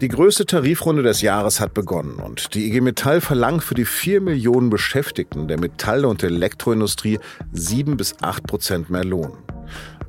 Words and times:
Die 0.00 0.06
größte 0.06 0.46
Tarifrunde 0.46 1.02
des 1.02 1.22
Jahres 1.22 1.58
hat 1.58 1.74
begonnen 1.74 2.20
und 2.20 2.54
die 2.54 2.68
IG 2.68 2.80
Metall 2.80 3.20
verlangt 3.20 3.64
für 3.64 3.74
die 3.74 3.84
vier 3.84 4.20
Millionen 4.20 4.70
Beschäftigten 4.70 5.48
der 5.48 5.58
Metall- 5.58 6.04
und 6.04 6.22
Elektroindustrie 6.22 7.18
sieben 7.50 7.96
bis 7.96 8.14
acht 8.22 8.44
Prozent 8.44 8.90
mehr 8.90 9.04
Lohn. 9.04 9.32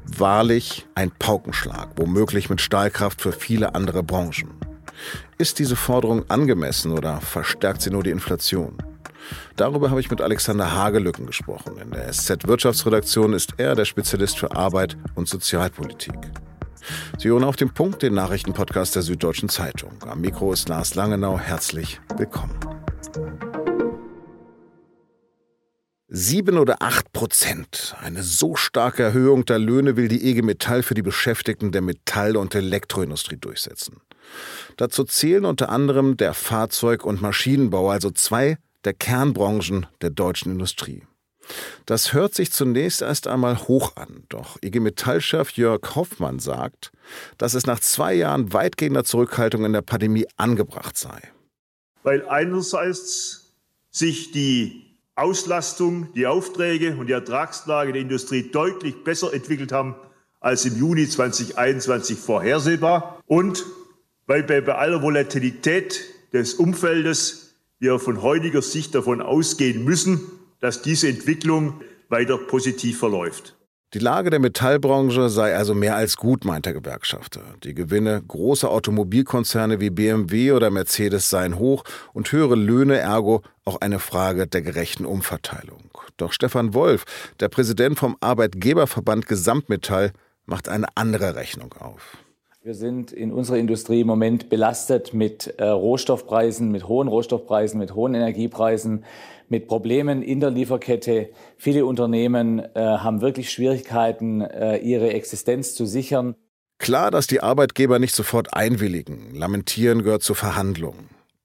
Wahrlich 0.05 0.85
ein 0.93 1.09
Paukenschlag, 1.17 1.89
womöglich 1.95 2.51
mit 2.51 2.61
Stahlkraft 2.61 3.19
für 3.19 3.31
viele 3.31 3.73
andere 3.73 4.03
Branchen. 4.03 4.51
Ist 5.39 5.57
diese 5.57 5.75
Forderung 5.75 6.29
angemessen 6.29 6.91
oder 6.91 7.19
verstärkt 7.19 7.81
sie 7.81 7.89
nur 7.89 8.03
die 8.03 8.11
Inflation? 8.11 8.77
Darüber 9.55 9.89
habe 9.89 10.01
ich 10.01 10.11
mit 10.11 10.21
Alexander 10.21 10.71
Hagelücken 10.71 11.25
gesprochen. 11.25 11.79
In 11.81 11.89
der 11.89 12.13
SZ 12.13 12.47
Wirtschaftsredaktion 12.47 13.33
ist 13.33 13.55
er 13.57 13.73
der 13.73 13.85
Spezialist 13.85 14.37
für 14.37 14.55
Arbeit 14.55 14.97
und 15.15 15.27
Sozialpolitik. 15.27 16.13
Sie 17.17 17.29
hören 17.29 17.43
auf 17.43 17.55
den 17.55 17.73
Punkt 17.73 18.01
den 18.01 18.13
Nachrichtenpodcast 18.13 18.95
der 18.95 19.01
Süddeutschen 19.01 19.49
Zeitung. 19.49 19.93
Am 20.07 20.21
Mikro 20.21 20.53
ist 20.53 20.69
Lars 20.69 20.95
Langenau. 20.95 21.39
Herzlich 21.39 21.99
willkommen. 22.17 22.57
Sieben 26.11 26.57
oder 26.57 26.81
acht 26.81 27.13
Prozent. 27.13 27.95
Eine 28.01 28.23
so 28.23 28.55
starke 28.55 29.03
Erhöhung 29.03 29.45
der 29.45 29.59
Löhne 29.59 29.95
will 29.95 30.07
die 30.07 30.23
EG 30.23 30.41
Metall 30.41 30.81
für 30.81 30.95
die 30.95 31.03
Beschäftigten 31.03 31.71
der 31.71 31.81
Metall- 31.81 32.35
und 32.35 32.55
Elektroindustrie 32.55 33.37
durchsetzen. 33.37 34.01
Dazu 34.77 35.03
zählen 35.03 35.45
unter 35.45 35.69
anderem 35.69 36.17
der 36.17 36.33
Fahrzeug- 36.33 37.05
und 37.05 37.21
Maschinenbau, 37.21 37.91
also 37.91 38.09
zwei 38.09 38.57
der 38.85 38.93
Kernbranchen 38.93 39.85
der 40.01 40.09
deutschen 40.09 40.51
Industrie. 40.51 41.03
Das 41.85 42.13
hört 42.13 42.35
sich 42.35 42.51
zunächst 42.51 43.01
erst 43.01 43.27
einmal 43.27 43.67
hoch 43.67 43.95
an, 43.95 44.23
doch 44.29 44.57
IG 44.63 44.79
Metall-Chef 44.79 45.51
Jörg 45.51 45.95
Hoffmann 45.95 46.39
sagt, 46.39 46.91
dass 47.37 47.53
es 47.53 47.65
nach 47.65 47.79
zwei 47.79 48.13
Jahren 48.13 48.53
weitgehender 48.53 49.03
Zurückhaltung 49.03 49.65
in 49.65 49.73
der 49.73 49.81
Pandemie 49.81 50.27
angebracht 50.37 50.97
sei. 50.97 51.19
Weil 52.03 52.27
einerseits 52.27 53.55
sich 53.91 54.31
die 54.31 54.95
Auslastung, 55.15 56.13
die 56.13 56.27
Aufträge 56.27 56.95
und 56.95 57.07
die 57.07 57.13
Ertragslage 57.13 57.93
der 57.93 58.01
Industrie 58.01 58.51
deutlich 58.51 59.03
besser 59.03 59.33
entwickelt 59.33 59.71
haben 59.71 59.95
als 60.39 60.65
im 60.65 60.77
Juni 60.77 61.07
2021 61.07 62.17
vorhersehbar 62.17 63.21
und 63.25 63.65
weil 64.27 64.43
bei 64.43 64.63
aller 64.63 65.01
Volatilität 65.01 66.01
des 66.31 66.53
Umfeldes 66.53 67.55
wir 67.79 67.99
von 67.99 68.21
heutiger 68.21 68.61
Sicht 68.61 68.93
davon 68.93 69.21
ausgehen 69.21 69.83
müssen, 69.83 70.21
dass 70.59 70.81
diese 70.81 71.07
Entwicklung 71.07 71.81
weiter 72.09 72.37
positiv 72.37 72.99
verläuft. 72.99 73.55
Die 73.95 73.99
Lage 73.99 74.29
der 74.29 74.39
Metallbranche 74.39 75.29
sei 75.29 75.55
also 75.55 75.73
mehr 75.73 75.95
als 75.95 76.15
gut, 76.15 76.45
meint 76.45 76.67
der 76.67 76.73
Gewerkschafter. 76.73 77.41
Die 77.63 77.73
Gewinne 77.73 78.21
großer 78.21 78.69
Automobilkonzerne 78.69 79.79
wie 79.79 79.89
BMW 79.89 80.51
oder 80.51 80.69
Mercedes 80.69 81.31
seien 81.31 81.57
hoch 81.57 81.83
und 82.13 82.31
höhere 82.31 82.53
Löhne 82.53 82.99
ergo 82.99 83.41
auch 83.65 83.81
eine 83.81 83.97
Frage 83.97 84.45
der 84.45 84.61
gerechten 84.61 85.05
Umverteilung. 85.05 85.89
Doch 86.17 86.33
Stefan 86.33 86.75
Wolf, 86.75 87.05
der 87.39 87.49
Präsident 87.49 87.97
vom 87.97 88.15
Arbeitgeberverband 88.19 89.25
Gesamtmetall, 89.25 90.11
macht 90.45 90.69
eine 90.69 90.85
andere 90.93 91.35
Rechnung 91.35 91.73
auf. 91.73 92.17
Wir 92.61 92.75
sind 92.75 93.13
in 93.13 93.31
unserer 93.31 93.55
Industrie 93.55 94.01
im 94.01 94.07
Moment 94.07 94.49
belastet 94.49 95.13
mit 95.13 95.47
äh, 95.59 95.63
Rohstoffpreisen, 95.63 96.69
mit 96.69 96.89
hohen 96.89 97.07
Rohstoffpreisen, 97.07 97.79
mit 97.79 97.95
hohen 97.95 98.13
Energiepreisen, 98.13 99.05
mit 99.47 99.69
Problemen 99.69 100.21
in 100.21 100.41
der 100.41 100.51
Lieferkette. 100.51 101.29
Viele 101.55 101.85
Unternehmen 101.85 102.59
äh, 102.59 102.69
haben 102.75 103.21
wirklich 103.21 103.49
Schwierigkeiten, 103.49 104.41
äh, 104.41 104.75
ihre 104.79 105.13
Existenz 105.13 105.73
zu 105.73 105.85
sichern. 105.85 106.35
Klar, 106.79 107.11
dass 107.11 107.27
die 107.27 107.39
Arbeitgeber 107.39 107.97
nicht 107.97 108.13
sofort 108.13 108.53
einwilligen. 108.53 109.33
Lamentieren 109.33 110.03
gehört 110.03 110.23
zur 110.23 110.35
Verhandlung. 110.35 110.95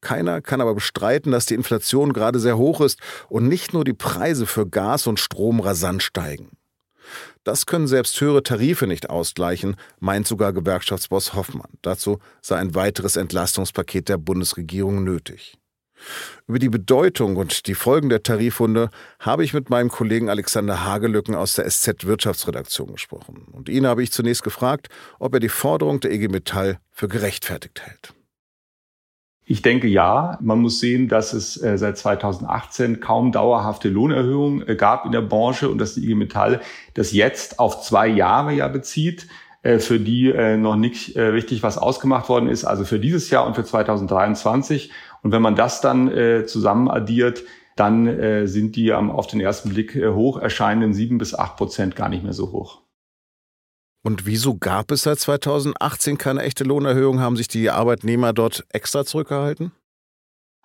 Keiner 0.00 0.42
kann 0.42 0.60
aber 0.60 0.74
bestreiten, 0.74 1.30
dass 1.30 1.46
die 1.46 1.54
Inflation 1.54 2.12
gerade 2.12 2.40
sehr 2.40 2.58
hoch 2.58 2.80
ist 2.80 2.98
und 3.28 3.46
nicht 3.46 3.72
nur 3.72 3.84
die 3.84 3.94
Preise 3.94 4.46
für 4.46 4.66
Gas 4.66 5.06
und 5.06 5.20
Strom 5.20 5.60
rasant 5.60 6.02
steigen. 6.02 6.50
Das 7.44 7.66
können 7.66 7.86
selbst 7.86 8.18
höhere 8.20 8.42
Tarife 8.42 8.86
nicht 8.86 9.10
ausgleichen, 9.10 9.76
meint 10.00 10.26
sogar 10.26 10.52
Gewerkschaftsboss 10.52 11.34
Hoffmann. 11.34 11.70
Dazu 11.82 12.18
sei 12.40 12.56
ein 12.56 12.74
weiteres 12.74 13.16
Entlastungspaket 13.16 14.08
der 14.08 14.16
Bundesregierung 14.16 15.04
nötig. 15.04 15.58
Über 16.46 16.58
die 16.58 16.68
Bedeutung 16.68 17.36
und 17.36 17.66
die 17.66 17.74
Folgen 17.74 18.08
der 18.08 18.22
Tarifrunde 18.22 18.90
habe 19.20 19.44
ich 19.44 19.54
mit 19.54 19.70
meinem 19.70 19.90
Kollegen 19.90 20.28
Alexander 20.28 20.84
Hagelücken 20.84 21.34
aus 21.34 21.54
der 21.54 21.70
SZ 21.70 22.06
Wirtschaftsredaktion 22.06 22.92
gesprochen. 22.92 23.46
Und 23.52 23.68
ihn 23.68 23.86
habe 23.86 24.02
ich 24.02 24.12
zunächst 24.12 24.42
gefragt, 24.42 24.88
ob 25.18 25.34
er 25.34 25.40
die 25.40 25.48
Forderung 25.48 26.00
der 26.00 26.12
EG 26.12 26.28
Metall 26.28 26.78
für 26.90 27.08
gerechtfertigt 27.08 27.80
hält. 27.82 28.14
Ich 29.46 29.60
denke 29.60 29.88
ja. 29.88 30.38
Man 30.40 30.60
muss 30.60 30.80
sehen, 30.80 31.08
dass 31.08 31.32
es 31.32 31.62
äh, 31.62 31.76
seit 31.76 31.98
2018 31.98 33.00
kaum 33.00 33.30
dauerhafte 33.30 33.88
Lohnerhöhungen 33.88 34.66
äh, 34.66 34.74
gab 34.74 35.04
in 35.04 35.12
der 35.12 35.20
Branche 35.20 35.68
und 35.68 35.78
dass 35.78 35.94
die 35.94 36.04
IG 36.04 36.14
Metall 36.14 36.60
das 36.94 37.12
jetzt 37.12 37.58
auf 37.58 37.82
zwei 37.82 38.08
Jahre 38.08 38.54
ja 38.54 38.68
bezieht, 38.68 39.26
äh, 39.62 39.78
für 39.78 40.00
die 40.00 40.32
noch 40.56 40.76
nicht 40.76 41.16
richtig 41.16 41.62
was 41.62 41.78
ausgemacht 41.78 42.28
worden 42.28 42.48
ist, 42.48 42.64
also 42.64 42.84
für 42.84 42.98
dieses 42.98 43.30
Jahr 43.30 43.46
und 43.46 43.54
für 43.54 43.64
2023. 43.64 44.90
Und 45.22 45.32
wenn 45.32 45.42
man 45.42 45.56
das 45.56 45.80
dann 45.80 46.12
zusammen 46.46 46.88
addiert, 46.88 47.44
dann 47.76 48.46
sind 48.46 48.76
die 48.76 48.92
auf 48.92 49.26
den 49.26 49.40
ersten 49.40 49.70
Blick 49.70 49.96
hoch 49.96 50.38
erscheinenden 50.38 50.92
sieben 50.92 51.18
bis 51.18 51.34
acht 51.34 51.56
Prozent 51.56 51.96
gar 51.96 52.08
nicht 52.08 52.22
mehr 52.22 52.34
so 52.34 52.52
hoch. 52.52 52.83
Und 54.04 54.26
wieso 54.26 54.58
gab 54.58 54.90
es 54.90 55.04
seit 55.04 55.18
2018 55.18 56.18
keine 56.18 56.42
echte 56.42 56.62
Lohnerhöhung? 56.62 57.20
Haben 57.20 57.36
sich 57.36 57.48
die 57.48 57.70
Arbeitnehmer 57.70 58.34
dort 58.34 58.64
extra 58.68 59.06
zurückgehalten? 59.06 59.72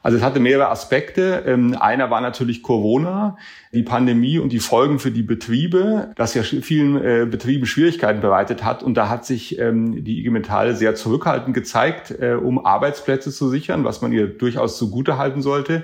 Also 0.03 0.17
es 0.17 0.23
hatte 0.23 0.41
mehrere 0.41 0.69
Aspekte. 0.69 1.43
Ähm, 1.47 1.73
einer 1.79 2.09
war 2.09 2.19
natürlich 2.19 2.63
Corona, 2.63 3.37
die 3.71 3.83
Pandemie 3.83 4.39
und 4.39 4.51
die 4.51 4.59
Folgen 4.59 4.99
für 4.99 5.11
die 5.11 5.23
Betriebe, 5.23 6.11
das 6.17 6.33
ja 6.33 6.43
vielen 6.43 7.01
äh, 7.01 7.25
Betrieben 7.25 7.65
Schwierigkeiten 7.65 8.19
bereitet 8.19 8.65
hat. 8.65 8.83
Und 8.83 8.95
da 8.95 9.07
hat 9.07 9.25
sich 9.25 9.57
ähm, 9.57 10.03
die 10.03 10.19
IG 10.19 10.31
Metall 10.31 10.75
sehr 10.75 10.95
zurückhaltend 10.95 11.53
gezeigt, 11.53 12.11
äh, 12.11 12.33
um 12.33 12.65
Arbeitsplätze 12.65 13.31
zu 13.31 13.47
sichern, 13.47 13.85
was 13.85 14.01
man 14.01 14.11
ihr 14.11 14.27
durchaus 14.27 14.77
zugute 14.77 15.17
halten 15.17 15.41
sollte. 15.41 15.83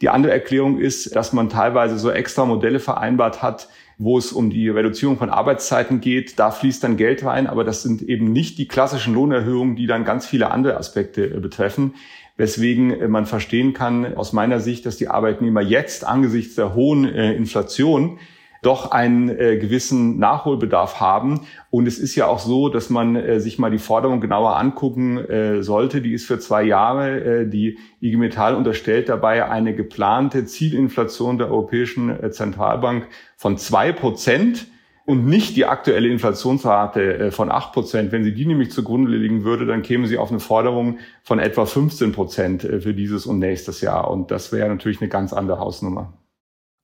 Die 0.00 0.08
andere 0.08 0.32
Erklärung 0.32 0.78
ist, 0.78 1.14
dass 1.14 1.32
man 1.32 1.48
teilweise 1.48 1.98
so 1.98 2.10
extra 2.10 2.44
Modelle 2.44 2.80
vereinbart 2.80 3.42
hat, 3.42 3.68
wo 3.98 4.16
es 4.16 4.32
um 4.32 4.48
die 4.48 4.68
Reduzierung 4.68 5.18
von 5.18 5.28
Arbeitszeiten 5.28 6.00
geht. 6.00 6.38
Da 6.38 6.52
fließt 6.52 6.82
dann 6.84 6.96
Geld 6.96 7.24
rein, 7.24 7.48
aber 7.48 7.64
das 7.64 7.82
sind 7.82 8.00
eben 8.02 8.32
nicht 8.32 8.56
die 8.58 8.68
klassischen 8.68 9.12
Lohnerhöhungen, 9.12 9.74
die 9.74 9.86
dann 9.86 10.04
ganz 10.04 10.24
viele 10.26 10.50
andere 10.52 10.76
Aspekte 10.76 11.26
äh, 11.26 11.40
betreffen. 11.40 11.94
Weswegen 12.36 12.92
äh, 12.92 13.08
man 13.08 13.26
verstehen 13.26 13.72
kann 13.74 14.14
aus 14.14 14.32
meiner 14.32 14.60
Sicht, 14.60 14.86
dass 14.86 14.96
die 14.96 15.08
Arbeitnehmer 15.08 15.60
jetzt 15.60 16.06
angesichts 16.06 16.54
der 16.54 16.74
hohen 16.74 17.04
äh, 17.04 17.34
Inflation 17.34 18.18
doch 18.62 18.90
einen 18.90 19.28
äh, 19.28 19.56
gewissen 19.58 20.18
Nachholbedarf 20.18 21.00
haben. 21.00 21.40
Und 21.70 21.86
es 21.86 21.98
ist 21.98 22.14
ja 22.16 22.26
auch 22.26 22.38
so, 22.38 22.68
dass 22.68 22.90
man 22.90 23.16
äh, 23.16 23.40
sich 23.40 23.58
mal 23.58 23.70
die 23.70 23.78
Forderung 23.78 24.20
genauer 24.20 24.56
angucken 24.56 25.18
äh, 25.18 25.62
sollte. 25.62 26.00
Die 26.00 26.12
ist 26.12 26.26
für 26.26 26.38
zwei 26.38 26.62
Jahre. 26.62 27.42
Äh, 27.42 27.48
die 27.48 27.78
IG 28.00 28.16
Metall 28.16 28.54
unterstellt 28.54 29.08
dabei 29.08 29.48
eine 29.48 29.74
geplante 29.74 30.44
Zielinflation 30.44 31.38
der 31.38 31.50
Europäischen 31.50 32.10
äh, 32.10 32.30
Zentralbank 32.30 33.08
von 33.36 33.58
zwei 33.58 33.92
Prozent 33.92 34.66
und 35.08 35.24
nicht 35.24 35.56
die 35.56 35.64
aktuelle 35.64 36.08
Inflationsrate 36.08 37.18
äh, 37.18 37.30
von 37.30 37.50
acht 37.50 37.72
Prozent. 37.72 38.12
Wenn 38.12 38.24
sie 38.24 38.34
die 38.34 38.44
nämlich 38.44 38.70
zugrunde 38.70 39.10
legen 39.10 39.42
würde, 39.42 39.64
dann 39.64 39.80
käme 39.80 40.06
sie 40.06 40.18
auf 40.18 40.30
eine 40.30 40.38
Forderung 40.38 40.98
von 41.22 41.38
etwa 41.38 41.64
15 41.64 42.12
Prozent 42.12 42.64
äh, 42.64 42.82
für 42.82 42.92
dieses 42.92 43.24
und 43.24 43.38
nächstes 43.38 43.80
Jahr. 43.80 44.10
Und 44.10 44.30
das 44.30 44.52
wäre 44.52 44.68
natürlich 44.68 45.00
eine 45.00 45.08
ganz 45.08 45.32
andere 45.32 45.60
Hausnummer. 45.60 46.12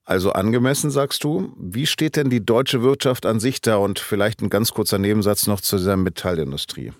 Also 0.04 0.32
angemessen, 0.32 0.90
sagst 0.90 1.24
du. 1.24 1.54
Wie 1.56 1.86
steht 1.86 2.16
denn 2.16 2.28
die 2.28 2.44
deutsche 2.44 2.82
Wirtschaft 2.82 3.24
an 3.24 3.40
sich 3.40 3.62
da? 3.62 3.76
Und 3.76 3.98
vielleicht 3.98 4.42
ein 4.42 4.50
ganz 4.50 4.72
kurzer 4.72 4.98
Nebensatz 4.98 5.46
noch 5.46 5.60
zu 5.60 5.78
dieser 5.78 5.96
Metallindustrie. 5.96 6.92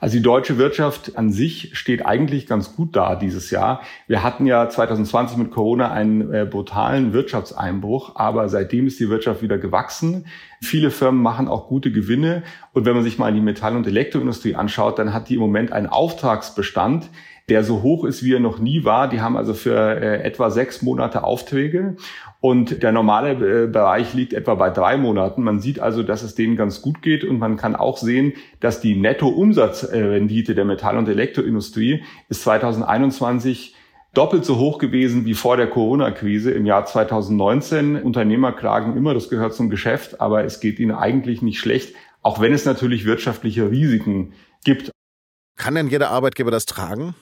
Also 0.00 0.16
die 0.16 0.22
deutsche 0.22 0.58
Wirtschaft 0.58 1.16
an 1.16 1.30
sich 1.30 1.70
steht 1.78 2.04
eigentlich 2.04 2.46
ganz 2.46 2.74
gut 2.74 2.96
da 2.96 3.14
dieses 3.14 3.50
Jahr. 3.50 3.80
Wir 4.06 4.22
hatten 4.22 4.46
ja 4.46 4.68
2020 4.68 5.38
mit 5.38 5.50
Corona 5.50 5.90
einen 5.90 6.32
äh, 6.32 6.44
brutalen 6.44 7.12
Wirtschaftseinbruch, 7.12 8.16
aber 8.16 8.48
seitdem 8.48 8.86
ist 8.86 9.00
die 9.00 9.08
Wirtschaft 9.08 9.42
wieder 9.42 9.58
gewachsen. 9.58 10.26
Viele 10.60 10.90
Firmen 10.90 11.22
machen 11.22 11.48
auch 11.48 11.68
gute 11.68 11.92
Gewinne. 11.92 12.42
Und 12.72 12.84
wenn 12.84 12.94
man 12.94 13.04
sich 13.04 13.18
mal 13.18 13.32
die 13.32 13.40
Metall- 13.40 13.76
und 13.76 13.86
Elektroindustrie 13.86 14.54
anschaut, 14.54 14.98
dann 14.98 15.14
hat 15.14 15.28
die 15.28 15.34
im 15.34 15.40
Moment 15.40 15.72
einen 15.72 15.86
Auftragsbestand, 15.86 17.08
der 17.48 17.62
so 17.62 17.82
hoch 17.82 18.04
ist, 18.04 18.24
wie 18.24 18.34
er 18.34 18.40
noch 18.40 18.58
nie 18.58 18.84
war. 18.84 19.08
Die 19.08 19.20
haben 19.20 19.36
also 19.36 19.54
für 19.54 19.76
äh, 19.76 20.22
etwa 20.22 20.50
sechs 20.50 20.82
Monate 20.82 21.22
Aufträge 21.22 21.96
und 22.40 22.82
der 22.82 22.92
normale 22.92 23.64
äh, 23.64 23.66
Bereich 23.68 24.14
liegt 24.14 24.32
etwa 24.32 24.54
bei 24.56 24.70
drei 24.70 24.96
Monaten. 24.96 25.42
Man 25.42 25.60
sieht 25.60 25.78
also, 25.78 26.02
dass 26.02 26.22
es 26.22 26.34
denen 26.34 26.56
ganz 26.56 26.82
gut 26.82 27.02
geht 27.02 27.24
und 27.24 27.38
man 27.38 27.56
kann 27.56 27.76
auch 27.76 27.98
sehen, 27.98 28.32
dass 28.60 28.80
die 28.80 28.96
Nettoumsatzrendite 28.96 30.54
der 30.54 30.64
Metall- 30.64 30.98
und 30.98 31.08
Elektroindustrie 31.08 32.02
ist 32.28 32.42
2021 32.42 33.74
doppelt 34.12 34.44
so 34.44 34.56
hoch 34.56 34.78
gewesen 34.78 35.24
wie 35.24 35.34
vor 35.34 35.56
der 35.56 35.68
Corona-Krise 35.68 36.50
im 36.50 36.66
Jahr 36.66 36.86
2019. 36.86 38.02
Unternehmer 38.02 38.52
klagen 38.52 38.96
immer, 38.96 39.14
das 39.14 39.28
gehört 39.28 39.54
zum 39.54 39.70
Geschäft, 39.70 40.20
aber 40.20 40.44
es 40.44 40.58
geht 40.60 40.78
ihnen 40.80 40.92
eigentlich 40.92 41.42
nicht 41.42 41.60
schlecht, 41.60 41.94
auch 42.22 42.40
wenn 42.40 42.52
es 42.52 42.64
natürlich 42.64 43.04
wirtschaftliche 43.04 43.70
Risiken 43.70 44.32
gibt. 44.64 44.90
Kann 45.56 45.74
denn 45.74 45.88
jeder 45.88 46.10
Arbeitgeber 46.10 46.50
das 46.50 46.66
tragen? 46.66 47.14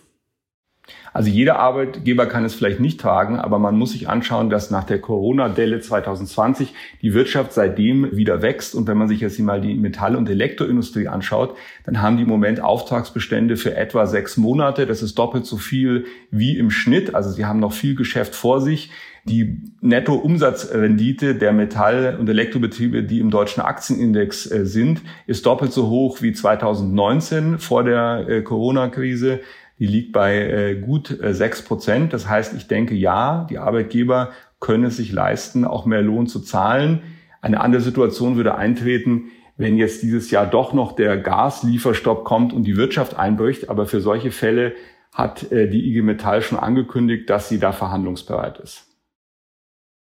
Also 1.15 1.31
jeder 1.31 1.61
Arbeitgeber 1.61 2.27
kann 2.27 2.45
es 2.45 2.55
vielleicht 2.55 2.81
nicht 2.81 3.01
tragen, 3.01 3.39
aber 3.39 3.61
man 3.61 3.79
muss 3.79 3.93
sich 3.93 4.09
anschauen, 4.09 4.51
dass 4.51 4.73
nach 4.73 4.83
der 4.83 5.01
Corona-Delle 5.01 5.81
2020 5.81 6.75
die 7.03 7.15
Wirtschaft 7.15 7.53
seitdem 7.53 8.17
wieder 8.17 8.43
wächst. 8.43 8.75
Und 8.75 8.89
wenn 8.89 8.99
man 8.99 9.09
sich 9.09 9.21
jetzt 9.21 9.39
mal 9.39 9.61
die 9.61 9.75
Metall- 9.75 10.17
und 10.17 10.29
Elektroindustrie 10.29 11.07
anschaut, 11.07 11.57
dann 11.85 12.03
haben 12.03 12.17
die 12.17 12.25
im 12.25 12.29
Moment 12.29 12.61
Auftragsbestände 12.61 13.57
für 13.57 13.77
etwa 13.77 14.07
sechs 14.07 14.37
Monate. 14.37 14.87
Das 14.87 15.03
ist 15.03 15.17
doppelt 15.17 15.47
so 15.47 15.57
viel 15.57 16.07
wie 16.33 16.59
im 16.59 16.71
Schnitt. 16.71 17.15
Also 17.15 17.31
sie 17.31 17.45
haben 17.45 17.61
noch 17.61 17.73
viel 17.73 17.95
Geschäft 17.95 18.35
vor 18.35 18.61
sich. 18.61 18.91
Die 19.27 19.63
Nettoumsatzrendite 19.81 21.35
der 21.35 21.55
Metall- 21.55 22.19
und 22.21 22.29
Elektrobetriebe, 22.29 23.05
die 23.05 23.21
im 23.21 23.31
deutschen 23.31 23.63
Aktienindex 23.63 24.51
äh, 24.51 24.67
sind, 24.67 25.01
ist 25.27 25.47
doppelt 25.47 25.73
so 25.73 25.89
hoch 25.89 26.21
wie 26.21 26.35
2019 26.35 27.59
vor 27.59 27.85
der 27.85 28.29
äh, 28.29 28.43
Corona-Krise. 28.43 29.41
Die 29.79 29.87
liegt 29.87 30.13
bei 30.13 30.37
äh, 30.37 30.75
gut 30.77 31.19
äh, 31.21 31.35
sechs 31.35 31.63
Prozent. 31.63 32.13
Das 32.13 32.29
heißt, 32.29 32.55
ich 32.55 32.69
denke, 32.69 32.95
ja, 32.95 33.47
die 33.51 33.59
Arbeitgeber 33.59 34.31
können 34.61 34.85
es 34.85 34.97
sich 34.97 35.13
leisten, 35.13 35.65
auch 35.65 35.85
mehr 35.85 36.03
Lohn 36.03 36.27
zu 36.27 36.41
zahlen. 36.41 37.03
Eine 37.41 37.61
andere 37.61 37.83
Situation 37.83 38.37
würde 38.37 38.55
eintreten, 38.55 39.31
wenn 39.57 39.77
jetzt 39.77 40.03
dieses 40.03 40.31
Jahr 40.31 40.47
doch 40.47 40.73
noch 40.73 40.93
der 40.93 41.17
Gaslieferstopp 41.19 42.25
kommt 42.25 42.53
und 42.53 42.65
die 42.65 42.77
Wirtschaft 42.77 43.17
einbricht. 43.17 43.69
Aber 43.69 43.87
für 43.87 44.01
solche 44.01 44.31
Fälle 44.31 44.75
hat 45.13 45.51
äh, 45.53 45.69
die 45.69 45.89
IG 45.89 46.03
Metall 46.03 46.43
schon 46.43 46.59
angekündigt, 46.59 47.29
dass 47.29 47.49
sie 47.49 47.59
da 47.59 47.73
verhandlungsbereit 47.73 48.59
ist. 48.59 48.87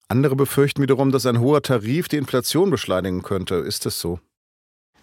Andere 0.09 0.37
befürchten 0.37 0.83
wiederum, 0.83 1.13
dass 1.13 1.27
ein 1.27 1.41
hoher 1.41 1.63
Tarif 1.63 2.09
die 2.09 2.17
Inflation 2.17 2.71
beschleunigen 2.71 3.23
könnte. 3.23 3.57
Ist 3.57 3.87
das 3.87 4.01
so? 4.01 4.21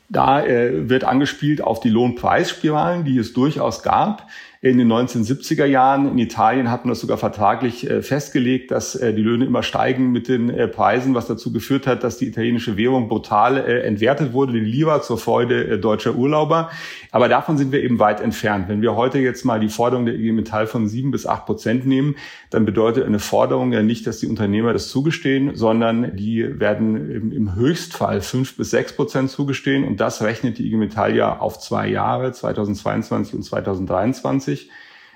Da 0.09 0.45
äh, 0.45 0.89
wird 0.89 1.05
angespielt 1.05 1.61
auf 1.61 1.79
die 1.79 1.89
Lohnpreisspiralen, 1.89 3.05
die 3.05 3.17
es 3.17 3.33
durchaus 3.33 3.81
gab 3.81 4.27
in 4.63 4.77
den 4.77 4.91
1970er 4.93 5.65
Jahren. 5.65 6.07
In 6.07 6.19
Italien 6.19 6.69
hat 6.69 6.85
man 6.85 6.89
das 6.91 6.99
sogar 6.99 7.17
vertraglich 7.17 7.89
äh, 7.89 8.03
festgelegt, 8.03 8.69
dass 8.69 8.93
äh, 8.93 9.11
die 9.11 9.23
Löhne 9.23 9.45
immer 9.45 9.63
steigen 9.63 10.11
mit 10.11 10.27
den 10.27 10.51
äh, 10.51 10.67
Preisen, 10.67 11.15
was 11.15 11.25
dazu 11.25 11.51
geführt 11.51 11.87
hat, 11.87 12.03
dass 12.03 12.19
die 12.19 12.27
italienische 12.27 12.77
Währung 12.77 13.09
brutal 13.09 13.57
entwertet 13.57 14.33
wurde, 14.33 14.53
die 14.53 14.59
Lira 14.59 15.01
zur 15.01 15.17
Freude 15.17 15.79
deutscher 15.79 16.15
Urlauber. 16.15 16.69
Aber 17.09 17.27
davon 17.27 17.57
sind 17.57 17.71
wir 17.71 17.83
eben 17.83 17.97
weit 17.97 18.21
entfernt. 18.21 18.69
Wenn 18.69 18.83
wir 18.83 18.95
heute 18.95 19.17
jetzt 19.17 19.45
mal 19.45 19.59
die 19.59 19.69
Forderung 19.69 20.05
der 20.05 20.15
IG 20.15 20.31
Metall 20.31 20.67
von 20.67 20.87
sieben 20.87 21.09
bis 21.09 21.25
acht 21.25 21.47
Prozent 21.47 21.87
nehmen, 21.87 22.15
dann 22.51 22.65
bedeutet 22.65 23.05
eine 23.05 23.19
Forderung 23.19 23.73
ja 23.73 23.81
nicht, 23.81 24.05
dass 24.05 24.19
die 24.19 24.27
Unternehmer 24.27 24.73
das 24.73 24.89
zugestehen, 24.89 25.55
sondern 25.55 26.15
die 26.15 26.59
werden 26.59 27.31
im 27.31 27.55
Höchstfall 27.55 28.21
fünf 28.21 28.55
bis 28.57 28.69
sechs 28.69 28.95
Prozent 28.95 29.31
zugestehen. 29.31 29.83
Und 29.83 29.99
das 29.99 30.21
rechnet 30.21 30.59
die 30.59 30.67
IG 30.67 30.77
Metall 30.77 31.15
ja 31.15 31.39
auf 31.39 31.59
zwei 31.59 31.87
Jahre, 31.87 32.31
2022 32.31 33.33
und 33.33 33.43
2023. 33.43 34.50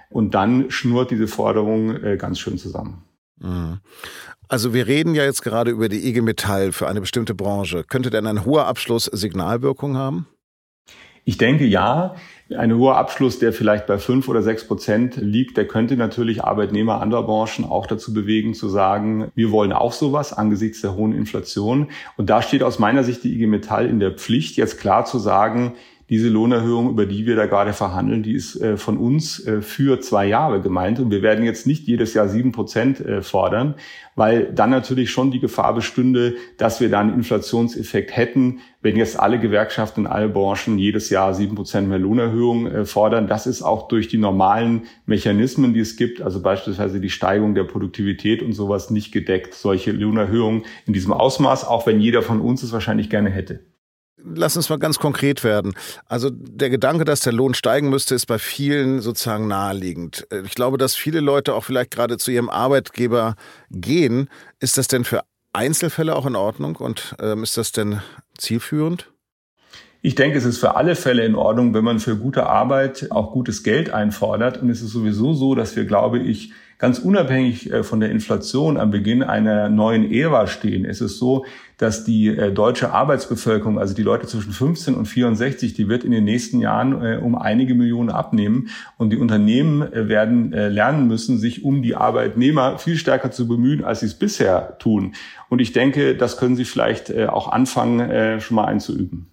Und 0.09 0.35
dann 0.35 0.69
schnurrt 0.69 1.11
diese 1.11 1.27
Forderung 1.27 1.95
äh, 2.03 2.17
ganz 2.17 2.39
schön 2.39 2.57
zusammen. 2.57 3.03
Mhm. 3.39 3.79
Also 4.47 4.73
wir 4.73 4.87
reden 4.87 5.15
ja 5.15 5.23
jetzt 5.23 5.41
gerade 5.41 5.71
über 5.71 5.89
die 5.89 6.07
IG 6.07 6.21
Metall 6.21 6.71
für 6.71 6.87
eine 6.87 7.01
bestimmte 7.01 7.33
Branche. 7.33 7.83
Könnte 7.83 8.09
denn 8.11 8.27
ein 8.27 8.45
hoher 8.45 8.67
Abschluss 8.67 9.05
Signalwirkung 9.05 9.97
haben? 9.97 10.27
Ich 11.27 11.37
denke 11.39 11.65
ja. 11.65 12.15
Ein 12.55 12.77
hoher 12.77 12.97
Abschluss, 12.97 13.39
der 13.39 13.51
vielleicht 13.51 13.87
bei 13.87 13.97
fünf 13.97 14.27
oder 14.27 14.43
sechs 14.43 14.67
Prozent 14.67 15.15
liegt, 15.15 15.57
der 15.57 15.67
könnte 15.67 15.97
natürlich 15.97 16.43
Arbeitnehmer 16.43 17.01
anderer 17.01 17.23
Branchen 17.23 17.65
auch 17.65 17.87
dazu 17.87 18.13
bewegen, 18.13 18.53
zu 18.53 18.69
sagen, 18.69 19.31
wir 19.33 19.49
wollen 19.49 19.73
auch 19.73 19.93
sowas 19.93 20.31
angesichts 20.31 20.81
der 20.81 20.93
hohen 20.93 21.13
Inflation. 21.13 21.89
Und 22.17 22.29
da 22.29 22.43
steht 22.43 22.61
aus 22.61 22.77
meiner 22.77 23.03
Sicht 23.03 23.23
die 23.23 23.33
IG 23.33 23.47
Metall 23.47 23.87
in 23.87 23.99
der 23.99 24.11
Pflicht, 24.11 24.57
jetzt 24.57 24.79
klar 24.79 25.05
zu 25.05 25.17
sagen, 25.17 25.73
diese 26.09 26.29
Lohnerhöhung, 26.29 26.89
über 26.89 27.07
die 27.07 27.25
wir 27.25 27.35
da 27.35 27.47
gerade 27.47 27.73
verhandeln, 27.73 28.21
die 28.21 28.33
ist 28.33 28.61
äh, 28.61 28.77
von 28.77 28.97
uns 28.97 29.45
äh, 29.45 29.61
für 29.61 29.99
zwei 30.01 30.27
Jahre 30.27 30.61
gemeint. 30.61 30.99
Und 30.99 31.09
wir 31.09 31.23
werden 31.23 31.43
jetzt 31.43 31.65
nicht 31.65 31.87
jedes 31.87 32.13
Jahr 32.13 32.29
sieben 32.29 32.51
Prozent 32.51 32.99
äh, 32.99 33.23
fordern, 33.23 33.73
weil 34.15 34.53
dann 34.53 34.69
natürlich 34.69 35.09
schon 35.09 35.31
die 35.31 35.39
Gefahr 35.39 35.73
bestünde, 35.73 36.35
dass 36.57 36.79
wir 36.79 36.89
da 36.89 36.99
einen 36.99 37.15
Inflationseffekt 37.15 38.15
hätten, 38.15 38.59
wenn 38.83 38.97
jetzt 38.97 39.19
alle 39.19 39.39
Gewerkschaften 39.39 40.01
in 40.01 40.07
allen 40.07 40.31
Branchen 40.31 40.77
jedes 40.77 41.09
Jahr 41.09 41.33
sieben 41.33 41.55
Prozent 41.55 41.89
mehr 41.89 41.97
Lohnerhöhung 41.97 42.85
fordern. 42.85 43.27
Das 43.27 43.47
ist 43.47 43.63
auch 43.63 43.87
durch 43.87 44.07
die 44.07 44.19
normalen 44.19 44.83
Mechanismen, 45.07 45.73
die 45.73 45.79
es 45.79 45.97
gibt, 45.97 46.21
also 46.21 46.41
beispielsweise 46.41 46.99
die 46.99 47.09
Steigerung 47.09 47.55
der 47.55 47.63
Produktivität 47.63 48.43
und 48.43 48.53
sowas 48.53 48.91
nicht 48.91 49.11
gedeckt. 49.11 49.55
Solche 49.55 49.91
Lohnerhöhungen 49.91 50.65
in 50.85 50.93
diesem 50.93 51.11
Ausmaß, 51.11 51.65
auch 51.65 51.87
wenn 51.87 51.99
jeder 51.99 52.21
von 52.21 52.39
uns 52.39 52.61
es 52.61 52.71
wahrscheinlich 52.71 53.09
gerne 53.09 53.31
hätte 53.31 53.61
lass 54.33 54.57
uns 54.57 54.69
mal 54.69 54.79
ganz 54.79 54.99
konkret 54.99 55.43
werden. 55.43 55.73
Also 56.07 56.29
der 56.31 56.69
Gedanke, 56.69 57.05
dass 57.05 57.21
der 57.21 57.33
Lohn 57.33 57.53
steigen 57.53 57.89
müsste, 57.89 58.15
ist 58.15 58.25
bei 58.25 58.39
vielen 58.39 59.01
sozusagen 59.01 59.47
naheliegend. 59.47 60.27
Ich 60.45 60.55
glaube, 60.55 60.77
dass 60.77 60.95
viele 60.95 61.19
Leute 61.19 61.53
auch 61.53 61.63
vielleicht 61.63 61.91
gerade 61.91 62.17
zu 62.17 62.31
ihrem 62.31 62.49
Arbeitgeber 62.49 63.35
gehen. 63.69 64.29
Ist 64.59 64.77
das 64.77 64.87
denn 64.87 65.03
für 65.03 65.23
Einzelfälle 65.53 66.15
auch 66.15 66.25
in 66.25 66.35
Ordnung 66.35 66.75
und 66.75 67.15
ähm, 67.19 67.43
ist 67.43 67.57
das 67.57 67.71
denn 67.71 68.01
zielführend? 68.37 69.09
Ich 70.05 70.13
denke, 70.13 70.37
es 70.37 70.45
ist 70.45 70.59
für 70.59 70.75
alle 70.75 70.93
Fälle 70.93 71.25
in 71.25 71.33
Ordnung, 71.33 71.73
wenn 71.73 71.83
man 71.83 71.97
für 71.97 72.15
gute 72.15 72.45
Arbeit 72.45 73.07
auch 73.09 73.31
gutes 73.31 73.63
Geld 73.63 73.89
einfordert. 73.89 74.61
Und 74.61 74.69
es 74.69 74.83
ist 74.83 74.91
sowieso 74.91 75.33
so, 75.33 75.55
dass 75.55 75.75
wir, 75.75 75.85
glaube 75.85 76.19
ich, 76.19 76.53
ganz 76.77 76.99
unabhängig 76.99 77.73
äh, 77.73 77.81
von 77.81 77.99
der 77.99 78.11
Inflation 78.11 78.77
am 78.77 78.91
Beginn 78.91 79.23
einer 79.23 79.67
neuen 79.67 80.11
Ära 80.11 80.45
stehen. 80.45 80.85
Es 80.85 81.01
ist 81.01 81.17
so, 81.17 81.47
dass 81.79 82.03
die 82.03 82.27
äh, 82.27 82.51
deutsche 82.51 82.91
Arbeitsbevölkerung, 82.91 83.79
also 83.79 83.95
die 83.95 84.03
Leute 84.03 84.27
zwischen 84.27 84.51
15 84.51 84.93
und 84.93 85.07
64, 85.07 85.73
die 85.73 85.89
wird 85.89 86.03
in 86.03 86.11
den 86.11 86.23
nächsten 86.23 86.59
Jahren 86.59 87.03
äh, 87.03 87.17
um 87.17 87.35
einige 87.35 87.73
Millionen 87.73 88.11
abnehmen. 88.11 88.69
Und 88.97 89.09
die 89.09 89.17
Unternehmen 89.17 89.89
werden 89.91 90.51
lernen 90.51 91.07
müssen, 91.07 91.39
sich 91.39 91.65
um 91.65 91.81
die 91.81 91.95
Arbeitnehmer 91.95 92.77
viel 92.77 92.97
stärker 92.97 93.31
zu 93.31 93.47
bemühen, 93.47 93.83
als 93.83 94.01
sie 94.01 94.05
es 94.05 94.13
bisher 94.13 94.77
tun. 94.77 95.15
Und 95.49 95.61
ich 95.61 95.73
denke, 95.73 96.15
das 96.15 96.37
können 96.37 96.55
Sie 96.55 96.65
vielleicht 96.65 97.11
auch 97.11 97.51
anfangen, 97.51 98.39
schon 98.39 98.55
mal 98.55 98.65
einzuüben. 98.65 99.31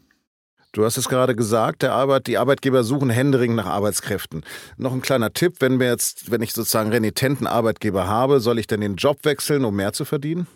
Du 0.72 0.86
hast 0.86 0.96
es 0.96 1.10
gerade 1.10 1.36
gesagt, 1.36 1.82
der 1.82 1.92
Arbeit, 1.92 2.26
die 2.26 2.38
Arbeitgeber 2.38 2.82
suchen 2.82 3.10
händeringend 3.10 3.56
nach 3.56 3.66
Arbeitskräften. 3.66 4.42
Noch 4.78 4.94
ein 4.94 5.02
kleiner 5.02 5.34
Tipp, 5.34 5.56
wenn 5.60 5.78
wir 5.78 5.88
jetzt, 5.88 6.30
wenn 6.30 6.40
ich 6.40 6.54
sozusagen 6.54 6.88
renitenten 6.88 7.46
Arbeitgeber 7.46 8.06
habe, 8.06 8.40
soll 8.40 8.58
ich 8.58 8.69
denn 8.69 8.80
den 8.80 8.96
Job 8.96 9.19
wechseln, 9.24 9.66
um 9.66 9.76
mehr 9.76 9.92
zu 9.92 10.06
verdienen? 10.06 10.46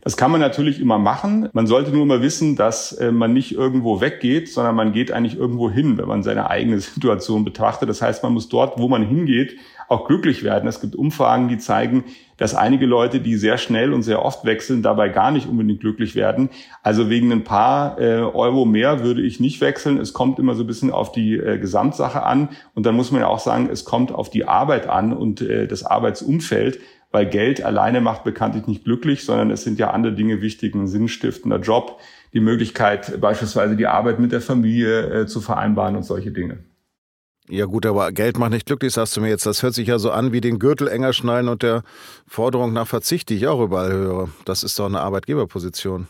Das 0.00 0.16
kann 0.16 0.32
man 0.32 0.40
natürlich 0.40 0.80
immer 0.80 0.98
machen. 0.98 1.48
Man 1.52 1.68
sollte 1.68 1.92
nur 1.92 2.02
immer 2.02 2.22
wissen, 2.22 2.56
dass 2.56 2.92
äh, 2.92 3.12
man 3.12 3.32
nicht 3.32 3.52
irgendwo 3.52 4.00
weggeht, 4.00 4.48
sondern 4.48 4.74
man 4.74 4.92
geht 4.92 5.12
eigentlich 5.12 5.36
irgendwo 5.36 5.70
hin, 5.70 5.96
wenn 5.96 6.08
man 6.08 6.24
seine 6.24 6.50
eigene 6.50 6.80
Situation 6.80 7.44
betrachtet. 7.44 7.88
Das 7.88 8.02
heißt, 8.02 8.24
man 8.24 8.32
muss 8.32 8.48
dort, 8.48 8.78
wo 8.78 8.88
man 8.88 9.06
hingeht, 9.06 9.58
auch 9.88 10.08
glücklich 10.08 10.42
werden. 10.42 10.68
Es 10.68 10.80
gibt 10.80 10.96
Umfragen, 10.96 11.48
die 11.48 11.58
zeigen, 11.58 12.04
dass 12.38 12.54
einige 12.54 12.86
Leute, 12.86 13.20
die 13.20 13.36
sehr 13.36 13.58
schnell 13.58 13.92
und 13.92 14.02
sehr 14.02 14.24
oft 14.24 14.46
wechseln, 14.46 14.82
dabei 14.82 15.10
gar 15.10 15.30
nicht 15.30 15.46
unbedingt 15.46 15.80
glücklich 15.80 16.14
werden. 16.14 16.48
Also 16.82 17.10
wegen 17.10 17.30
ein 17.30 17.44
paar 17.44 18.00
äh, 18.00 18.20
Euro 18.20 18.64
mehr 18.64 19.04
würde 19.04 19.20
ich 19.20 19.40
nicht 19.40 19.60
wechseln. 19.60 19.98
Es 19.98 20.14
kommt 20.14 20.38
immer 20.38 20.54
so 20.54 20.64
ein 20.64 20.66
bisschen 20.66 20.90
auf 20.90 21.12
die 21.12 21.34
äh, 21.34 21.58
Gesamtsache 21.58 22.22
an. 22.22 22.48
Und 22.74 22.86
dann 22.86 22.94
muss 22.94 23.10
man 23.10 23.20
ja 23.20 23.26
auch 23.26 23.40
sagen, 23.40 23.68
es 23.70 23.84
kommt 23.84 24.12
auf 24.12 24.30
die 24.30 24.46
Arbeit 24.46 24.88
an 24.88 25.12
und 25.12 25.42
äh, 25.42 25.66
das 25.66 25.84
Arbeitsumfeld 25.84 26.78
weil 27.10 27.26
Geld 27.26 27.62
alleine 27.62 28.00
macht 28.00 28.24
bekanntlich 28.24 28.66
nicht 28.66 28.84
glücklich, 28.84 29.24
sondern 29.24 29.50
es 29.50 29.64
sind 29.64 29.78
ja 29.78 29.90
andere 29.90 30.12
Dinge 30.12 30.42
wichtig, 30.42 30.74
ein 30.74 30.86
sinnstiftender 30.86 31.58
Job, 31.58 31.98
die 32.34 32.40
Möglichkeit, 32.40 33.20
beispielsweise 33.20 33.76
die 33.76 33.86
Arbeit 33.86 34.18
mit 34.18 34.32
der 34.32 34.42
Familie 34.42 35.22
äh, 35.22 35.26
zu 35.26 35.40
vereinbaren 35.40 35.96
und 35.96 36.02
solche 36.02 36.32
Dinge. 36.32 36.58
Ja 37.50 37.64
gut, 37.64 37.86
aber 37.86 38.12
Geld 38.12 38.38
macht 38.38 38.50
nicht 38.50 38.66
glücklich, 38.66 38.92
sagst 38.92 39.16
du 39.16 39.22
mir 39.22 39.28
jetzt. 39.28 39.46
Das 39.46 39.62
hört 39.62 39.72
sich 39.72 39.88
ja 39.88 39.98
so 39.98 40.10
an 40.10 40.32
wie 40.32 40.42
den 40.42 40.58
Gürtel 40.58 40.86
enger 40.86 41.14
schnallen 41.14 41.48
und 41.48 41.62
der 41.62 41.82
Forderung 42.26 42.74
nach 42.74 42.86
Verzicht, 42.86 43.30
die 43.30 43.36
ich 43.36 43.46
auch 43.46 43.60
überall 43.60 43.90
höre. 43.90 44.28
Das 44.44 44.62
ist 44.62 44.78
doch 44.78 44.86
eine 44.86 45.00
Arbeitgeberposition. 45.00 46.08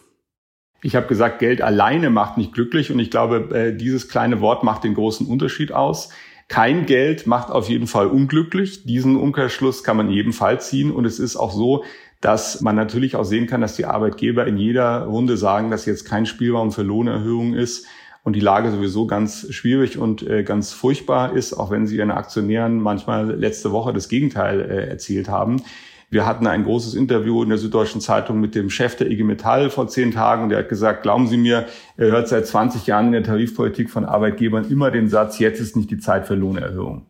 Ich 0.83 0.97
habe 0.97 1.07
gesagt, 1.07 1.39
Geld 1.39 1.63
alleine 1.63 2.11
macht 2.11 2.39
nicht 2.39 2.53
glücklich 2.53 2.91
und 2.91 2.99
ich 2.99 3.11
glaube, 3.11 3.55
äh, 3.57 3.77
dieses 3.77 4.09
kleine 4.09 4.41
Wort 4.41 4.65
macht 4.65 4.85
den 4.85 4.95
großen 4.95 5.27
Unterschied 5.27 5.73
aus. 5.73 6.11
Kein 6.49 6.87
Geld 6.87 7.27
macht 7.27 7.51
auf 7.51 7.69
jeden 7.69 7.87
Fall 7.87 8.09
unglücklich. 8.09 8.85
Diesen 8.85 9.17
Umkehrschluss 9.17 9.85
kann 9.85 9.97
man 9.97 10.11
jedenfalls 10.11 10.69
ziehen 10.69 10.91
und 10.91 11.05
es 11.05 11.19
ist 11.21 11.37
auch 11.37 11.53
so, 11.53 11.85
dass 12.21 12.63
man 12.63 12.75
natürlich 12.75 13.15
auch 13.15 13.25
sehen 13.25 13.47
kann, 13.47 13.61
dass 13.61 13.77
die 13.77 13.85
Arbeitgeber 13.85 14.47
in 14.47 14.57
jeder 14.57 15.05
Runde 15.05 15.37
sagen, 15.37 15.71
dass 15.71 15.87
jetzt 15.87 16.05
kein 16.05 16.27
Spielraum 16.27 16.73
für 16.73 16.83
Lohnerhöhungen 16.83 17.55
ist 17.55 17.87
und 18.25 18.37
die 18.37 18.41
Lage 18.41 18.71
sowieso 18.71 19.07
ganz 19.07 19.53
schwierig 19.53 19.99
und 19.99 20.23
äh, 20.23 20.43
ganz 20.43 20.73
furchtbar 20.73 21.35
ist, 21.35 21.53
auch 21.53 21.71
wenn 21.71 21.87
sie 21.87 21.97
ihren 21.97 22.11
Aktionären 22.11 22.81
manchmal 22.81 23.35
letzte 23.35 23.73
Woche 23.73 23.93
das 23.93 24.09
Gegenteil 24.09 24.61
äh, 24.61 24.89
erzielt 24.89 25.29
haben. 25.29 25.63
Wir 26.11 26.25
hatten 26.25 26.47
ein 26.47 26.65
großes 26.65 26.95
Interview 26.95 27.43
in 27.43 27.51
der 27.51 27.59
Süddeutschen 27.59 28.01
Zeitung 28.01 28.41
mit 28.41 28.55
dem 28.55 28.71
Chef 28.71 28.97
der 28.97 29.11
IG 29.11 29.25
Metall 29.25 29.69
vor 29.69 29.89
zehn 29.89 30.11
Tagen 30.11 30.45
und 30.45 30.49
der 30.49 30.61
hat 30.61 30.71
gesagt, 30.71 31.03
glauben 31.03 31.27
Sie 31.27 31.37
mir, 31.37 31.67
er 31.99 32.11
hört 32.11 32.29
seit 32.29 32.47
20 32.47 32.87
Jahren 32.87 33.07
in 33.07 33.13
der 33.13 33.23
Tarifpolitik 33.25 33.91
von 33.91 34.07
Arbeitgebern 34.07 34.71
immer 34.71 34.91
den 34.91 35.09
Satz, 35.11 35.39
jetzt 35.39 35.61
ist 35.61 35.77
nicht 35.77 35.91
die 35.91 35.99
Zeit 35.99 36.27
für 36.27 36.35
Lohnerhöhung. 36.35 37.07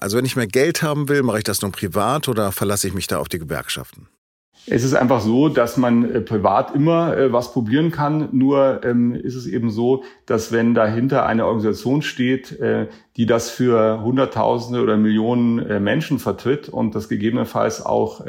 Also 0.00 0.16
wenn 0.16 0.24
ich 0.24 0.34
mehr 0.34 0.48
Geld 0.48 0.82
haben 0.82 1.08
will, 1.08 1.22
mache 1.22 1.38
ich 1.38 1.44
das 1.44 1.62
nur 1.62 1.70
privat 1.70 2.28
oder 2.28 2.50
verlasse 2.50 2.88
ich 2.88 2.94
mich 2.94 3.06
da 3.06 3.18
auf 3.18 3.28
die 3.28 3.38
Gewerkschaften? 3.38 4.08
Es 4.66 4.84
ist 4.84 4.94
einfach 4.94 5.20
so, 5.20 5.48
dass 5.48 5.76
man 5.76 6.08
äh, 6.08 6.20
privat 6.20 6.74
immer 6.74 7.16
äh, 7.16 7.32
was 7.32 7.52
probieren 7.52 7.90
kann. 7.90 8.28
Nur 8.30 8.84
ähm, 8.84 9.14
ist 9.14 9.34
es 9.34 9.46
eben 9.46 9.70
so, 9.70 10.04
dass 10.24 10.52
wenn 10.52 10.74
dahinter 10.74 11.26
eine 11.26 11.46
Organisation 11.46 12.00
steht, 12.02 12.60
äh, 12.60 12.86
die 13.16 13.26
das 13.26 13.50
für 13.50 14.02
Hunderttausende 14.02 14.80
oder 14.80 14.96
Millionen 14.96 15.82
Menschen 15.82 16.18
vertritt 16.18 16.68
und 16.68 16.94
das 16.94 17.10
gegebenenfalls 17.10 17.84
auch 17.84 18.24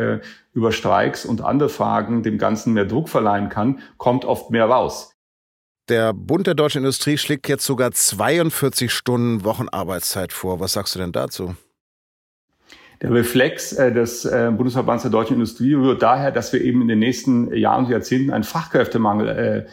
über 0.54 0.74
Streiks 0.74 1.24
und 1.26 1.40
andere 1.42 1.70
Fragen 1.70 2.22
dem 2.22 2.38
Ganzen 2.38 2.74
mehr 2.74 2.84
Druck 2.84 3.08
verleihen 3.08 3.48
kann, 3.48 3.80
kommt 3.98 4.26
oft 4.26 4.52
mehr 4.52 4.66
raus. 4.66 5.14
Der 5.88 6.12
Bund 6.12 6.48
der 6.48 6.56
deutschen 6.56 6.80
Industrie 6.80 7.18
schlägt 7.18 7.48
jetzt 7.48 7.66
sogar 7.66 7.92
42 7.92 8.92
Stunden 8.92 9.46
Wochenarbeitszeit 9.46 10.34
vor. 10.34 10.60
Was 10.60 10.74
sagst 10.74 10.96
du 10.96 11.00
denn 11.00 11.14
dazu? 11.14 11.56
Der 13.04 13.12
Reflex 13.12 13.74
äh, 13.74 13.92
des 13.92 14.24
äh, 14.24 14.50
Bundesverbands 14.56 15.04
der 15.04 15.12
deutschen 15.12 15.34
Industrie 15.34 15.74
rührt 15.74 16.02
daher, 16.02 16.32
dass 16.32 16.54
wir 16.54 16.62
eben 16.62 16.82
in 16.82 16.88
den 16.88 17.00
nächsten 17.00 17.54
Jahren 17.54 17.84
und 17.86 17.92
Jahrzehnten 17.92 18.32
einen 18.32 18.46
Fachkräftemangel 18.46 19.28
äh, 19.28 19.66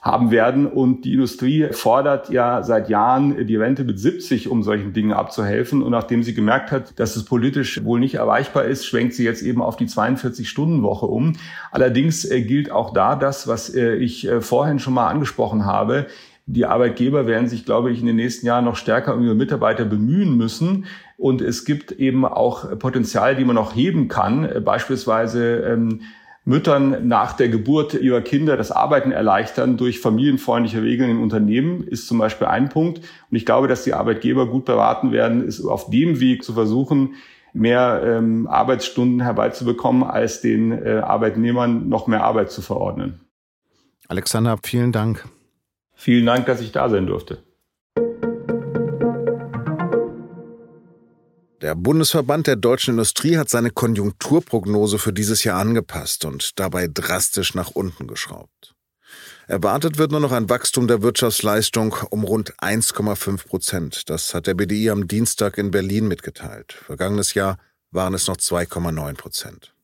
haben 0.00 0.30
werden. 0.30 0.66
Und 0.66 1.02
die 1.02 1.12
Industrie 1.12 1.68
fordert 1.70 2.30
ja 2.30 2.62
seit 2.62 2.88
Jahren 2.88 3.46
die 3.46 3.56
Rente 3.56 3.84
mit 3.84 3.98
70, 3.98 4.48
um 4.48 4.62
solchen 4.62 4.94
Dingen 4.94 5.12
abzuhelfen. 5.12 5.82
Und 5.82 5.90
nachdem 5.90 6.22
sie 6.22 6.32
gemerkt 6.32 6.72
hat, 6.72 6.98
dass 6.98 7.14
es 7.14 7.26
politisch 7.26 7.84
wohl 7.84 8.00
nicht 8.00 8.14
erreichbar 8.14 8.64
ist, 8.64 8.86
schwenkt 8.86 9.12
sie 9.12 9.24
jetzt 9.24 9.42
eben 9.42 9.60
auf 9.60 9.76
die 9.76 9.86
42-Stunden-Woche 9.86 11.04
um. 11.04 11.34
Allerdings 11.70 12.26
gilt 12.30 12.70
auch 12.70 12.94
da 12.94 13.16
das, 13.16 13.48
was 13.48 13.74
ich 13.74 14.30
vorhin 14.40 14.78
schon 14.78 14.94
mal 14.94 15.08
angesprochen 15.08 15.66
habe. 15.66 16.06
Die 16.50 16.64
Arbeitgeber 16.64 17.26
werden 17.26 17.46
sich, 17.46 17.66
glaube 17.66 17.92
ich, 17.92 18.00
in 18.00 18.06
den 18.06 18.16
nächsten 18.16 18.46
Jahren 18.46 18.64
noch 18.64 18.76
stärker 18.76 19.14
um 19.14 19.22
ihre 19.22 19.34
Mitarbeiter 19.34 19.84
bemühen 19.84 20.34
müssen. 20.34 20.86
Und 21.18 21.42
es 21.42 21.66
gibt 21.66 21.92
eben 21.92 22.24
auch 22.24 22.78
Potenzial, 22.78 23.36
die 23.36 23.44
man 23.44 23.54
noch 23.54 23.76
heben 23.76 24.08
kann, 24.08 24.48
beispielsweise 24.64 25.56
ähm, 25.58 26.00
Müttern 26.46 27.06
nach 27.06 27.34
der 27.34 27.50
Geburt 27.50 27.92
ihrer 27.92 28.22
Kinder 28.22 28.56
das 28.56 28.72
Arbeiten 28.72 29.12
erleichtern 29.12 29.76
durch 29.76 30.00
familienfreundliche 30.00 30.82
Regeln 30.82 31.10
in 31.10 31.18
Unternehmen 31.18 31.86
ist 31.86 32.08
zum 32.08 32.16
Beispiel 32.16 32.46
ein 32.46 32.70
Punkt. 32.70 33.00
Und 33.30 33.36
ich 33.36 33.44
glaube, 33.44 33.68
dass 33.68 33.84
die 33.84 33.92
Arbeitgeber 33.92 34.46
gut 34.46 34.64
beraten 34.64 35.12
werden, 35.12 35.46
ist 35.46 35.62
auf 35.62 35.90
dem 35.90 36.18
Weg 36.18 36.44
zu 36.44 36.54
versuchen, 36.54 37.16
mehr 37.52 38.02
ähm, 38.02 38.46
Arbeitsstunden 38.46 39.20
herbeizubekommen, 39.20 40.02
als 40.02 40.40
den 40.40 40.72
äh, 40.72 41.02
Arbeitnehmern 41.04 41.90
noch 41.90 42.06
mehr 42.06 42.24
Arbeit 42.24 42.50
zu 42.50 42.62
verordnen. 42.62 43.20
Alexander, 44.08 44.56
vielen 44.62 44.92
Dank. 44.92 45.28
Vielen 46.00 46.26
Dank, 46.26 46.46
dass 46.46 46.60
ich 46.60 46.70
da 46.70 46.88
sein 46.88 47.06
durfte. 47.06 47.42
Der 51.60 51.74
Bundesverband 51.74 52.46
der 52.46 52.54
deutschen 52.54 52.92
Industrie 52.92 53.36
hat 53.36 53.48
seine 53.48 53.72
Konjunkturprognose 53.72 55.00
für 55.00 55.12
dieses 55.12 55.42
Jahr 55.42 55.58
angepasst 55.58 56.24
und 56.24 56.60
dabei 56.60 56.86
drastisch 56.86 57.54
nach 57.54 57.72
unten 57.72 58.06
geschraubt. 58.06 58.76
Erwartet 59.48 59.98
wird 59.98 60.12
nur 60.12 60.20
noch 60.20 60.30
ein 60.30 60.48
Wachstum 60.48 60.86
der 60.86 61.02
Wirtschaftsleistung 61.02 61.96
um 62.10 62.22
rund 62.22 62.54
1,5 62.58 63.48
Prozent. 63.48 64.08
Das 64.08 64.34
hat 64.34 64.46
der 64.46 64.54
BDI 64.54 64.90
am 64.90 65.08
Dienstag 65.08 65.58
in 65.58 65.72
Berlin 65.72 66.06
mitgeteilt. 66.06 66.74
Vergangenes 66.74 67.34
Jahr 67.34 67.58
waren 67.90 68.14
es 68.14 68.28
noch 68.28 68.36
2,9 68.36 69.16
Prozent. 69.16 69.74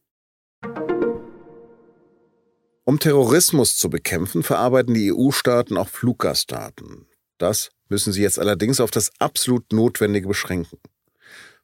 Um 2.84 2.98
Terrorismus 2.98 3.78
zu 3.78 3.88
bekämpfen, 3.88 4.42
verarbeiten 4.42 4.92
die 4.92 5.10
EU-Staaten 5.10 5.78
auch 5.78 5.88
Fluggastdaten. 5.88 7.06
Das 7.38 7.70
müssen 7.88 8.12
sie 8.12 8.22
jetzt 8.22 8.38
allerdings 8.38 8.78
auf 8.78 8.90
das 8.90 9.10
absolut 9.18 9.72
Notwendige 9.72 10.28
beschränken. 10.28 10.78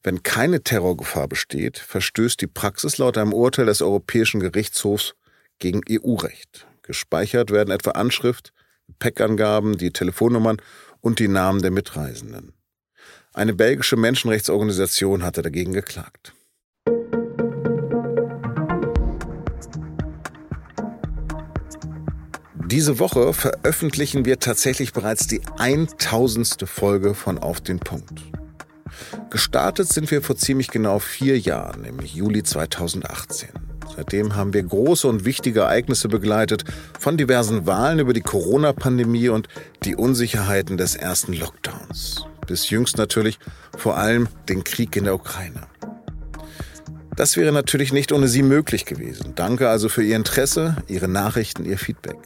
Wenn 0.02 0.22
keine 0.22 0.62
Terrorgefahr 0.62 1.28
besteht, 1.28 1.78
verstößt 1.78 2.40
die 2.40 2.46
Praxis 2.46 2.96
laut 2.96 3.18
einem 3.18 3.34
Urteil 3.34 3.66
des 3.66 3.82
Europäischen 3.82 4.40
Gerichtshofs 4.40 5.14
gegen 5.58 5.82
EU-Recht. 5.90 6.66
Gespeichert 6.82 7.50
werden 7.50 7.70
etwa 7.70 7.90
Anschrift, 7.90 8.54
Gepäckangaben, 8.86 9.76
die 9.76 9.92
Telefonnummern 9.92 10.56
und 11.02 11.18
die 11.18 11.28
Namen 11.28 11.60
der 11.60 11.70
Mitreisenden. 11.70 12.54
Eine 13.34 13.52
belgische 13.52 13.96
Menschenrechtsorganisation 13.96 15.22
hatte 15.22 15.42
dagegen 15.42 15.74
geklagt. 15.74 16.32
Diese 22.70 23.00
Woche 23.00 23.32
veröffentlichen 23.32 24.24
wir 24.24 24.38
tatsächlich 24.38 24.92
bereits 24.92 25.26
die 25.26 25.40
1000. 25.58 26.68
Folge 26.68 27.14
von 27.14 27.38
Auf 27.38 27.60
den 27.60 27.80
Punkt. 27.80 28.22
Gestartet 29.28 29.92
sind 29.92 30.08
wir 30.12 30.22
vor 30.22 30.36
ziemlich 30.36 30.68
genau 30.68 31.00
vier 31.00 31.36
Jahren, 31.36 31.82
nämlich 31.82 32.14
Juli 32.14 32.44
2018. 32.44 33.48
Seitdem 33.96 34.36
haben 34.36 34.54
wir 34.54 34.62
große 34.62 35.08
und 35.08 35.24
wichtige 35.24 35.60
Ereignisse 35.62 36.06
begleitet, 36.06 36.62
von 36.96 37.16
diversen 37.16 37.66
Wahlen 37.66 37.98
über 37.98 38.12
die 38.12 38.20
Corona-Pandemie 38.20 39.30
und 39.30 39.48
die 39.82 39.96
Unsicherheiten 39.96 40.76
des 40.76 40.94
ersten 40.94 41.32
Lockdowns. 41.32 42.24
Bis 42.46 42.70
jüngst 42.70 42.98
natürlich 42.98 43.40
vor 43.76 43.96
allem 43.96 44.28
den 44.48 44.62
Krieg 44.62 44.94
in 44.94 45.04
der 45.04 45.16
Ukraine. 45.16 45.62
Das 47.16 47.36
wäre 47.36 47.50
natürlich 47.50 47.92
nicht 47.92 48.12
ohne 48.12 48.28
Sie 48.28 48.44
möglich 48.44 48.84
gewesen. 48.84 49.32
Danke 49.34 49.68
also 49.68 49.88
für 49.88 50.04
Ihr 50.04 50.14
Interesse, 50.14 50.76
Ihre 50.86 51.08
Nachrichten, 51.08 51.64
Ihr 51.64 51.76
Feedback. 51.76 52.16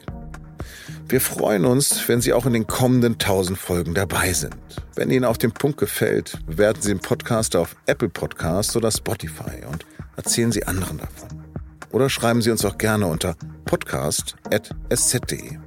Wir 1.06 1.20
freuen 1.20 1.64
uns, 1.64 2.08
wenn 2.08 2.20
Sie 2.20 2.32
auch 2.32 2.46
in 2.46 2.54
den 2.54 2.66
kommenden 2.66 3.14
1000 3.14 3.58
Folgen 3.58 3.94
dabei 3.94 4.32
sind. 4.32 4.56
Wenn 4.94 5.10
Ihnen 5.10 5.24
auf 5.24 5.38
den 5.38 5.52
Punkt 5.52 5.78
gefällt, 5.78 6.38
bewerten 6.46 6.80
Sie 6.80 6.88
den 6.88 7.00
Podcast 7.00 7.56
auf 7.56 7.76
Apple 7.86 8.08
Podcasts 8.08 8.74
oder 8.74 8.90
Spotify 8.90 9.64
und 9.70 9.84
erzählen 10.16 10.50
Sie 10.50 10.64
anderen 10.64 10.98
davon. 10.98 11.44
Oder 11.90 12.08
schreiben 12.08 12.42
Sie 12.42 12.50
uns 12.50 12.64
auch 12.64 12.78
gerne 12.78 13.06
unter 13.06 13.36
podcast.sz.de. 13.66 15.58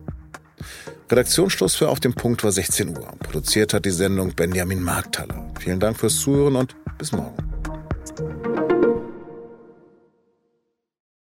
Redaktionsschluss 1.09 1.75
für 1.75 1.87
Auf 1.87 1.99
dem 1.99 2.13
Punkt 2.13 2.43
war 2.43 2.51
16 2.51 2.89
Uhr. 2.89 3.07
Produziert 3.19 3.73
hat 3.73 3.85
die 3.85 3.91
Sendung 3.91 4.33
Benjamin 4.35 4.81
Markthaler. 4.81 5.47
Vielen 5.59 5.79
Dank 5.79 5.97
fürs 5.97 6.17
Zuhören 6.19 6.55
und 6.55 6.75
bis 6.97 7.11
morgen. 7.11 7.37